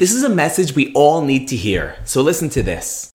This 0.00 0.14
is 0.14 0.22
a 0.22 0.30
message 0.30 0.74
we 0.74 0.94
all 0.94 1.20
need 1.20 1.48
to 1.48 1.56
hear, 1.56 1.94
so 2.06 2.22
listen 2.22 2.48
to 2.56 2.62
this. 2.62 3.12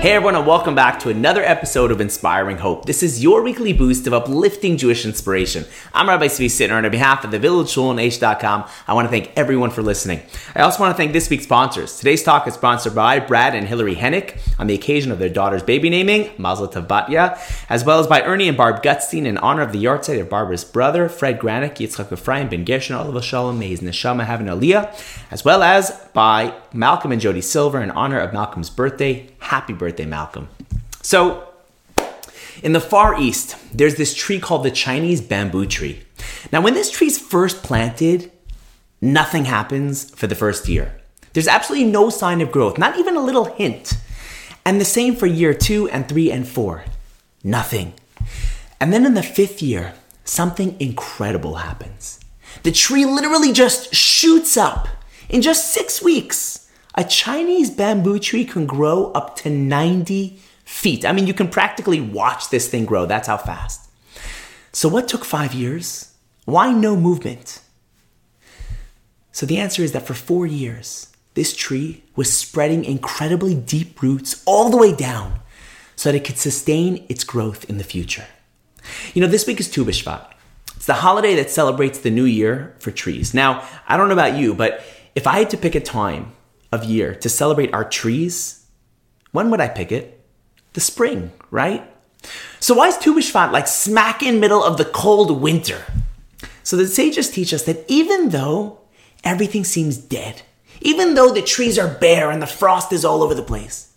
Hey 0.00 0.12
everyone, 0.12 0.36
and 0.36 0.46
welcome 0.46 0.76
back 0.76 1.00
to 1.00 1.08
another 1.08 1.42
episode 1.42 1.90
of 1.90 2.00
Inspiring 2.00 2.58
Hope. 2.58 2.86
This 2.86 3.02
is 3.02 3.20
your 3.20 3.42
weekly 3.42 3.72
boost 3.72 4.06
of 4.06 4.14
uplifting 4.14 4.76
Jewish 4.76 5.04
inspiration. 5.04 5.64
I'm 5.92 6.08
Rabbi 6.08 6.26
Zvi 6.26 6.46
Sittner, 6.46 6.76
and 6.76 6.86
on 6.86 6.92
behalf 6.92 7.24
of 7.24 7.32
the 7.32 7.38
Village 7.40 7.70
Shul 7.70 7.90
and 7.90 7.98
Aish.com, 7.98 8.68
I 8.86 8.94
want 8.94 9.06
to 9.06 9.10
thank 9.10 9.32
everyone 9.34 9.70
for 9.70 9.82
listening. 9.82 10.22
I 10.54 10.60
also 10.60 10.78
want 10.78 10.92
to 10.92 10.96
thank 10.96 11.12
this 11.12 11.28
week's 11.28 11.42
sponsors. 11.42 11.98
Today's 11.98 12.22
talk 12.22 12.46
is 12.46 12.54
sponsored 12.54 12.94
by 12.94 13.18
Brad 13.18 13.56
and 13.56 13.66
Hillary 13.66 13.96
Hennick 13.96 14.38
on 14.56 14.68
the 14.68 14.74
occasion 14.74 15.10
of 15.10 15.18
their 15.18 15.28
daughter's 15.28 15.64
baby 15.64 15.90
naming, 15.90 16.30
Mazel 16.38 16.68
Tov 16.68 16.86
Batya, 16.86 17.36
as 17.68 17.84
well 17.84 17.98
as 17.98 18.06
by 18.06 18.22
Ernie 18.22 18.46
and 18.46 18.56
Barb 18.56 18.84
Gutstein 18.84 19.26
in 19.26 19.36
honor 19.38 19.62
of 19.62 19.72
the 19.72 19.82
yahrzeit 19.82 20.20
of 20.20 20.28
Barbara's 20.28 20.64
brother, 20.64 21.08
Fred 21.08 21.40
Granick, 21.40 21.74
Yitzchak 21.74 22.12
Ephraim 22.12 22.48
Ben 22.48 22.64
Gershon, 22.64 22.94
Olav 22.94 23.24
Shalom, 23.24 23.58
may 23.58 23.70
his 23.70 23.80
neshama 23.80 24.26
have 24.26 24.40
an 24.40 24.46
aliyah, 24.46 24.94
as 25.32 25.44
well 25.44 25.64
as 25.64 25.90
by 26.12 26.54
Malcolm 26.72 27.10
and 27.10 27.20
Jody 27.20 27.40
Silver 27.40 27.82
in 27.82 27.90
honor 27.90 28.20
of 28.20 28.32
Malcolm's 28.32 28.70
birthday. 28.70 29.28
Happy 29.38 29.72
birthday, 29.72 30.06
Malcolm. 30.06 30.48
So, 31.02 31.48
in 32.62 32.72
the 32.72 32.80
Far 32.80 33.20
East, 33.20 33.56
there's 33.72 33.94
this 33.94 34.14
tree 34.14 34.40
called 34.40 34.64
the 34.64 34.70
Chinese 34.70 35.20
bamboo 35.20 35.66
tree. 35.66 36.02
Now, 36.52 36.60
when 36.60 36.74
this 36.74 36.90
tree's 36.90 37.18
first 37.18 37.62
planted, 37.62 38.32
nothing 39.00 39.44
happens 39.44 40.10
for 40.10 40.26
the 40.26 40.34
first 40.34 40.68
year. 40.68 41.00
There's 41.32 41.48
absolutely 41.48 41.90
no 41.90 42.10
sign 42.10 42.40
of 42.40 42.50
growth, 42.50 42.78
not 42.78 42.98
even 42.98 43.16
a 43.16 43.20
little 43.20 43.44
hint. 43.44 43.94
And 44.64 44.80
the 44.80 44.84
same 44.84 45.14
for 45.14 45.26
year 45.26 45.54
two 45.54 45.88
and 45.88 46.08
three 46.08 46.30
and 46.30 46.46
four. 46.46 46.84
Nothing. 47.44 47.94
And 48.80 48.92
then 48.92 49.06
in 49.06 49.14
the 49.14 49.22
fifth 49.22 49.62
year, 49.62 49.94
something 50.24 50.76
incredible 50.80 51.56
happens. 51.56 52.20
The 52.64 52.72
tree 52.72 53.04
literally 53.04 53.52
just 53.52 53.94
shoots 53.94 54.56
up. 54.56 54.88
In 55.28 55.42
just 55.42 55.72
six 55.72 56.02
weeks, 56.02 56.57
a 56.98 57.04
Chinese 57.04 57.70
bamboo 57.70 58.18
tree 58.18 58.44
can 58.44 58.66
grow 58.66 59.12
up 59.12 59.36
to 59.36 59.48
90 59.48 60.36
feet. 60.64 61.06
I 61.06 61.12
mean, 61.12 61.28
you 61.28 61.32
can 61.32 61.48
practically 61.48 62.00
watch 62.00 62.50
this 62.50 62.68
thing 62.68 62.84
grow. 62.84 63.06
That's 63.06 63.28
how 63.28 63.36
fast. 63.36 63.88
So, 64.72 64.88
what 64.88 65.06
took 65.06 65.24
five 65.24 65.54
years? 65.54 66.12
Why 66.44 66.72
no 66.72 66.96
movement? 66.96 67.60
So, 69.30 69.46
the 69.46 69.58
answer 69.58 69.82
is 69.84 69.92
that 69.92 70.08
for 70.08 70.14
four 70.14 70.44
years, 70.44 71.06
this 71.34 71.54
tree 71.54 72.02
was 72.16 72.32
spreading 72.32 72.84
incredibly 72.84 73.54
deep 73.54 74.02
roots 74.02 74.42
all 74.44 74.68
the 74.68 74.76
way 74.76 74.92
down 74.92 75.38
so 75.94 76.10
that 76.10 76.18
it 76.18 76.24
could 76.24 76.38
sustain 76.38 77.06
its 77.08 77.22
growth 77.22 77.70
in 77.70 77.78
the 77.78 77.84
future. 77.84 78.26
You 79.14 79.22
know, 79.22 79.28
this 79.28 79.46
week 79.46 79.60
is 79.60 79.70
Tu 79.70 79.84
B'Shvat. 79.84 80.32
It's 80.74 80.86
the 80.86 80.94
holiday 80.94 81.36
that 81.36 81.50
celebrates 81.50 82.00
the 82.00 82.10
new 82.10 82.24
year 82.24 82.74
for 82.80 82.90
trees. 82.90 83.34
Now, 83.34 83.66
I 83.86 83.96
don't 83.96 84.08
know 84.08 84.14
about 84.14 84.36
you, 84.36 84.52
but 84.52 84.82
if 85.14 85.28
I 85.28 85.38
had 85.38 85.50
to 85.50 85.56
pick 85.56 85.76
a 85.76 85.80
time 85.80 86.32
of 86.72 86.84
year 86.84 87.14
to 87.14 87.28
celebrate 87.28 87.72
our 87.72 87.84
trees, 87.84 88.66
when 89.32 89.50
would 89.50 89.60
I 89.60 89.68
pick 89.68 89.92
it? 89.92 90.24
The 90.74 90.80
spring, 90.80 91.32
right? 91.50 91.90
So 92.60 92.74
why 92.74 92.88
is 92.88 92.98
Tu 92.98 93.14
B'Shvat 93.14 93.52
like 93.52 93.66
smack 93.66 94.22
in 94.22 94.40
middle 94.40 94.62
of 94.62 94.76
the 94.76 94.84
cold 94.84 95.40
winter? 95.40 95.84
So 96.62 96.76
the 96.76 96.86
sages 96.86 97.30
teach 97.30 97.54
us 97.54 97.64
that 97.64 97.84
even 97.88 98.30
though 98.30 98.80
everything 99.24 99.64
seems 99.64 99.96
dead, 99.96 100.42
even 100.80 101.14
though 101.14 101.32
the 101.32 101.42
trees 101.42 101.78
are 101.78 101.88
bare 101.88 102.30
and 102.30 102.42
the 102.42 102.46
frost 102.46 102.92
is 102.92 103.04
all 103.04 103.22
over 103.22 103.34
the 103.34 103.42
place, 103.42 103.94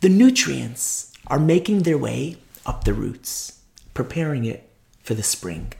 the 0.00 0.08
nutrients 0.08 1.12
are 1.28 1.38
making 1.38 1.82
their 1.82 1.98
way 1.98 2.36
up 2.66 2.84
the 2.84 2.92
roots, 2.92 3.60
preparing 3.94 4.44
it 4.44 4.68
for 5.02 5.14
the 5.14 5.22
spring. 5.22 5.72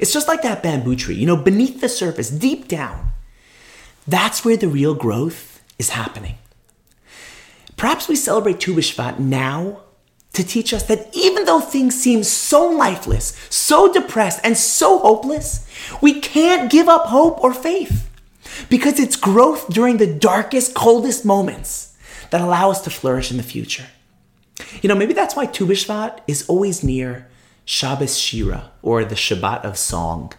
It's 0.00 0.12
just 0.12 0.28
like 0.28 0.42
that 0.42 0.62
bamboo 0.62 0.96
tree, 0.96 1.14
you 1.14 1.26
know, 1.26 1.36
beneath 1.36 1.80
the 1.80 1.88
surface, 1.88 2.30
deep 2.30 2.66
down. 2.66 3.05
That's 4.06 4.44
where 4.44 4.56
the 4.56 4.68
real 4.68 4.94
growth 4.94 5.62
is 5.78 5.90
happening. 5.90 6.36
Perhaps 7.76 8.08
we 8.08 8.16
celebrate 8.16 8.60
Tu 8.60 8.74
B'Shvat 8.74 9.18
now 9.18 9.80
to 10.32 10.44
teach 10.44 10.72
us 10.72 10.84
that 10.84 11.08
even 11.12 11.44
though 11.44 11.60
things 11.60 11.94
seem 11.94 12.22
so 12.22 12.68
lifeless, 12.68 13.36
so 13.50 13.92
depressed, 13.92 14.40
and 14.44 14.56
so 14.56 14.98
hopeless, 14.98 15.66
we 16.00 16.20
can't 16.20 16.70
give 16.70 16.88
up 16.88 17.06
hope 17.06 17.42
or 17.42 17.52
faith 17.52 18.08
because 18.68 19.00
it's 19.00 19.16
growth 19.16 19.68
during 19.68 19.96
the 19.96 20.06
darkest, 20.06 20.74
coldest 20.74 21.24
moments 21.24 21.96
that 22.30 22.40
allow 22.40 22.70
us 22.70 22.82
to 22.82 22.90
flourish 22.90 23.30
in 23.30 23.36
the 23.36 23.42
future. 23.42 23.86
You 24.82 24.88
know, 24.88 24.94
maybe 24.94 25.12
that's 25.12 25.36
why 25.36 25.46
Tu 25.46 25.66
B'Shvat 25.66 26.20
is 26.26 26.46
always 26.48 26.82
near 26.82 27.28
Shabbos 27.64 28.16
Shira, 28.16 28.70
or 28.80 29.04
the 29.04 29.16
Shabbat 29.16 29.64
of 29.64 29.76
Song. 29.76 30.32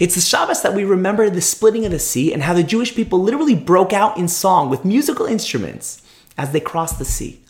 It's 0.00 0.14
the 0.14 0.20
Shabbos 0.20 0.62
that 0.62 0.74
we 0.74 0.84
remember 0.84 1.28
the 1.28 1.40
splitting 1.40 1.84
of 1.84 1.92
the 1.92 1.98
sea 1.98 2.32
and 2.32 2.42
how 2.42 2.54
the 2.54 2.62
Jewish 2.62 2.94
people 2.94 3.20
literally 3.20 3.54
broke 3.54 3.92
out 3.92 4.16
in 4.16 4.28
song 4.28 4.70
with 4.70 4.84
musical 4.84 5.26
instruments 5.26 6.02
as 6.38 6.52
they 6.52 6.60
crossed 6.60 6.98
the 6.98 7.04
sea. 7.04 7.40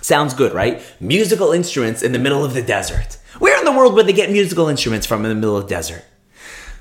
Sounds 0.00 0.34
good, 0.34 0.52
right? 0.52 0.82
Musical 1.00 1.52
instruments 1.52 2.02
in 2.02 2.12
the 2.12 2.18
middle 2.18 2.44
of 2.44 2.54
the 2.54 2.62
desert. 2.62 3.18
Where 3.38 3.58
in 3.58 3.64
the 3.64 3.72
world 3.72 3.94
would 3.94 4.06
they 4.06 4.12
get 4.12 4.30
musical 4.30 4.68
instruments 4.68 5.06
from 5.06 5.24
in 5.24 5.28
the 5.28 5.34
middle 5.34 5.56
of 5.56 5.64
the 5.64 5.74
desert? 5.74 6.04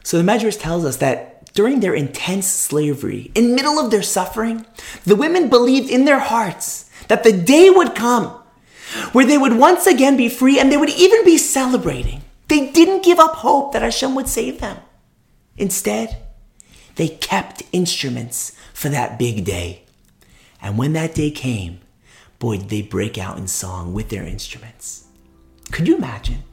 So 0.03 0.18
the 0.18 0.24
Medrash 0.24 0.59
tells 0.59 0.86
us 0.86 0.97
that 0.97 1.53
during 1.53 1.80
their 1.80 1.94
intense 1.94 2.47
slavery, 2.47 3.32
in 3.34 3.56
middle 3.56 3.80
of 3.80 3.92
their 3.92 4.03
suffering, 4.03 4.66
the 5.03 5.16
women 5.16 5.50
believed 5.50 5.90
in 5.90 6.06
their 6.06 6.20
hearts 6.20 6.90
that 7.08 7.24
the 7.24 7.32
day 7.32 7.70
would 7.70 7.96
come 7.96 8.28
where 9.12 9.26
they 9.26 9.38
would 9.38 9.58
once 9.58 9.88
again 9.88 10.18
be 10.18 10.30
free 10.30 10.59
and 10.59 10.72
they 10.72 10.78
would 10.78 10.90
even 10.92 11.24
be 11.26 11.38
celebrating. 11.38 12.22
They 12.56 12.72
didn't 12.72 13.04
give 13.04 13.20
up 13.20 13.36
hope 13.36 13.74
that 13.74 13.82
Hashem 13.82 14.16
would 14.16 14.30
save 14.30 14.62
them. 14.62 14.78
Instead, 15.58 16.24
they 16.96 17.10
kept 17.10 17.64
instruments 17.74 18.54
for 18.74 18.88
that 18.88 19.20
big 19.20 19.44
day. 19.44 19.84
And 20.62 20.78
when 20.78 20.94
that 20.94 21.16
day 21.16 21.32
came, 21.32 21.82
boy, 22.40 22.60
did 22.60 22.70
they 22.70 22.82
break 22.82 23.18
out 23.18 23.38
in 23.38 23.50
song 23.50 23.94
with 23.94 24.08
their 24.08 24.24
instruments. 24.24 25.08
Could 25.74 25.86
you 25.86 25.98
imagine? 25.98 26.44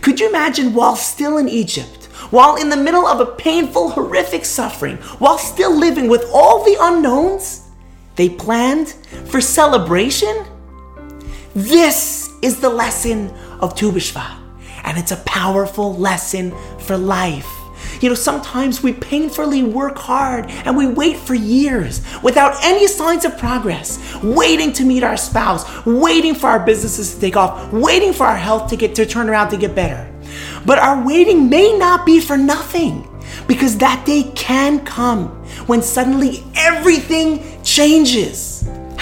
Could 0.00 0.20
you 0.20 0.28
imagine 0.28 0.74
while 0.74 0.94
still 0.94 1.38
in 1.38 1.48
Egypt, 1.48 2.04
while 2.30 2.54
in 2.54 2.68
the 2.68 2.76
middle 2.76 3.08
of 3.08 3.18
a 3.18 3.26
painful, 3.26 3.90
horrific 3.90 4.44
suffering, 4.44 4.98
while 5.18 5.38
still 5.38 5.74
living 5.74 6.06
with 6.06 6.24
all 6.32 6.62
the 6.62 6.76
unknowns, 6.80 7.68
they 8.14 8.28
planned 8.28 8.90
for 9.26 9.40
celebration? 9.40 10.46
This 11.56 12.30
is 12.42 12.60
the 12.60 12.70
lesson 12.70 13.30
of 13.58 13.74
Tu 13.74 13.90
B'Shvat, 13.90 14.47
and 14.84 14.98
it's 14.98 15.12
a 15.12 15.16
powerful 15.18 15.94
lesson 15.96 16.54
for 16.78 16.96
life. 16.96 17.46
You 18.00 18.08
know, 18.08 18.14
sometimes 18.14 18.82
we 18.82 18.92
painfully 18.92 19.62
work 19.62 19.98
hard 19.98 20.46
and 20.48 20.76
we 20.76 20.86
wait 20.86 21.16
for 21.16 21.34
years 21.34 22.02
without 22.22 22.56
any 22.62 22.86
signs 22.86 23.24
of 23.24 23.36
progress, 23.38 23.98
waiting 24.22 24.72
to 24.74 24.84
meet 24.84 25.02
our 25.02 25.16
spouse, 25.16 25.64
waiting 25.84 26.34
for 26.34 26.48
our 26.48 26.60
businesses 26.60 27.14
to 27.14 27.20
take 27.20 27.36
off, 27.36 27.72
waiting 27.72 28.12
for 28.12 28.26
our 28.26 28.36
health 28.36 28.70
to 28.70 28.76
get 28.76 28.94
to 28.96 29.06
turn 29.06 29.28
around 29.28 29.50
to 29.50 29.56
get 29.56 29.74
better. 29.74 30.12
But 30.64 30.78
our 30.78 31.04
waiting 31.04 31.48
may 31.48 31.76
not 31.76 32.06
be 32.06 32.20
for 32.20 32.36
nothing 32.36 33.08
because 33.46 33.78
that 33.78 34.04
day 34.06 34.30
can 34.34 34.84
come 34.84 35.28
when 35.66 35.82
suddenly 35.82 36.44
everything 36.54 37.62
changes. 37.62 38.57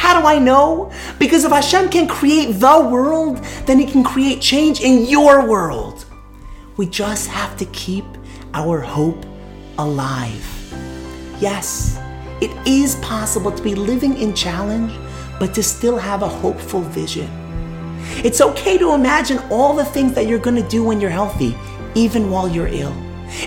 How 0.06 0.20
do 0.20 0.24
I 0.28 0.38
know? 0.38 0.92
Because 1.18 1.44
if 1.44 1.50
Hashem 1.50 1.88
can 1.88 2.06
create 2.06 2.60
the 2.60 2.78
world, 2.78 3.38
then 3.66 3.80
He 3.80 3.86
can 3.86 4.04
create 4.04 4.40
change 4.40 4.80
in 4.80 5.04
your 5.04 5.48
world. 5.48 6.04
We 6.76 6.86
just 6.86 7.26
have 7.26 7.56
to 7.56 7.64
keep 7.64 8.04
our 8.54 8.78
hope 8.78 9.26
alive. 9.78 10.46
Yes, 11.40 11.98
it 12.40 12.52
is 12.64 12.94
possible 13.02 13.50
to 13.50 13.60
be 13.60 13.74
living 13.74 14.16
in 14.16 14.32
challenge, 14.32 14.92
but 15.40 15.52
to 15.54 15.62
still 15.64 15.98
have 15.98 16.22
a 16.22 16.28
hopeful 16.28 16.82
vision. 16.82 17.28
It's 18.24 18.40
okay 18.40 18.78
to 18.78 18.92
imagine 18.92 19.40
all 19.50 19.74
the 19.74 19.84
things 19.84 20.14
that 20.14 20.28
you're 20.28 20.38
going 20.38 20.62
to 20.62 20.68
do 20.68 20.84
when 20.84 21.00
you're 21.00 21.10
healthy, 21.10 21.58
even 21.96 22.30
while 22.30 22.48
you're 22.48 22.68
ill. 22.68 22.94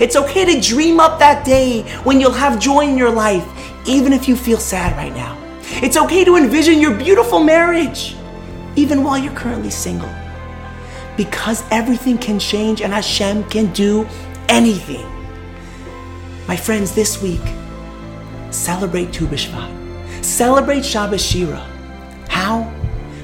It's 0.01 0.17
okay 0.17 0.43
to 0.43 0.59
dream 0.59 0.99
up 0.99 1.19
that 1.19 1.45
day 1.45 1.83
when 2.03 2.19
you'll 2.19 2.33
have 2.33 2.59
joy 2.59 2.81
in 2.81 2.97
your 2.97 3.11
life, 3.11 3.47
even 3.87 4.11
if 4.11 4.27
you 4.27 4.35
feel 4.35 4.57
sad 4.57 4.97
right 4.97 5.15
now. 5.15 5.38
It's 5.81 5.95
okay 5.95 6.25
to 6.25 6.35
envision 6.35 6.81
your 6.81 6.93
beautiful 6.93 7.41
marriage, 7.41 8.13
even 8.75 9.01
while 9.01 9.17
you're 9.17 9.33
currently 9.33 9.69
single. 9.69 10.09
Because 11.15 11.63
everything 11.71 12.17
can 12.17 12.37
change 12.37 12.81
and 12.81 12.91
Hashem 12.91 13.45
can 13.45 13.71
do 13.71 14.05
anything. 14.49 15.05
My 16.47 16.57
friends, 16.57 16.93
this 16.93 17.21
week, 17.21 17.41
celebrate 18.51 19.13
Tu 19.13 19.25
B'Shvat. 19.25 20.25
Celebrate 20.25 20.79
Shabbat 20.81 21.19
Shira. 21.19 21.65
How? 22.27 22.69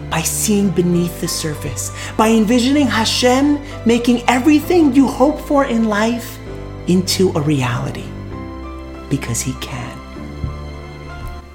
By 0.10 0.22
seeing 0.22 0.69
beneath 0.69 1.19
the 1.19 1.28
surface, 1.28 1.92
by 2.16 2.30
envisioning 2.30 2.88
Hashem 2.88 3.60
making 3.86 4.24
everything 4.30 4.94
you 4.94 5.07
hope 5.07 5.42
for 5.42 5.66
in 5.66 5.90
life 5.90 6.40
into 6.88 7.31
a 7.36 7.42
reality. 7.42 8.06
Because 9.10 9.42
He 9.42 9.52
can. 9.60 9.84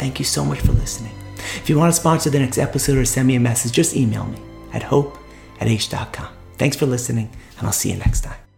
Thank 0.00 0.18
you 0.18 0.24
so 0.24 0.46
much 0.46 0.60
for 0.60 0.72
listening. 0.72 1.12
If 1.56 1.68
you 1.68 1.78
want 1.78 1.92
to 1.92 2.00
sponsor 2.00 2.30
the 2.30 2.38
next 2.38 2.56
episode 2.56 2.96
or 2.96 3.04
send 3.04 3.28
me 3.28 3.34
a 3.36 3.40
message, 3.40 3.72
just 3.72 3.94
email 3.94 4.24
me 4.24 4.38
at 4.72 4.82
hope 4.82 5.18
at 5.60 5.68
aish.com. 5.68 6.28
Thanks 6.56 6.74
for 6.74 6.86
listening, 6.86 7.30
and 7.58 7.66
I'll 7.66 7.72
see 7.74 7.90
you 7.90 7.98
next 7.98 8.22
time. 8.22 8.49